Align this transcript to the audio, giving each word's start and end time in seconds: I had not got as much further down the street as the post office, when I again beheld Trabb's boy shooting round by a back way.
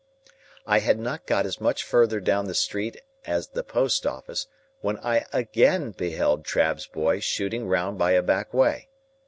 I 0.65 0.79
had 0.79 0.97
not 0.97 1.27
got 1.27 1.45
as 1.45 1.61
much 1.61 1.83
further 1.83 2.19
down 2.19 2.47
the 2.47 2.55
street 2.55 3.03
as 3.23 3.49
the 3.49 3.63
post 3.63 4.07
office, 4.07 4.47
when 4.79 4.97
I 4.97 5.25
again 5.31 5.91
beheld 5.91 6.43
Trabb's 6.43 6.87
boy 6.87 7.19
shooting 7.19 7.67
round 7.67 7.99
by 7.99 8.13
a 8.13 8.23
back 8.23 8.51
way. 8.51 8.89